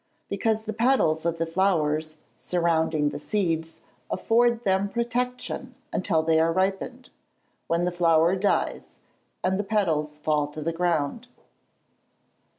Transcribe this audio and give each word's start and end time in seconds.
_Because 0.29 0.63
the 0.63 0.73
petals 0.73 1.27
of 1.27 1.37
the 1.37 1.45
flowers, 1.45 2.15
surrounding 2.39 3.09
the 3.09 3.19
seeds, 3.19 3.79
afford 4.09 4.63
them 4.63 4.89
protection 4.89 5.75
until 5.93 6.23
they 6.23 6.39
are 6.39 6.51
ripened, 6.51 7.11
when 7.67 7.85
the 7.85 7.91
flower 7.91 8.35
dies, 8.35 8.95
and 9.43 9.59
the 9.59 9.63
petals 9.63 10.17
fall 10.17 10.47
to 10.47 10.61
the 10.63 10.73
ground. 10.73 11.27